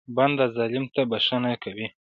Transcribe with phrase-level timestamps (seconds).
[0.15, 1.87] بنده ظالم ته بښنه کوي.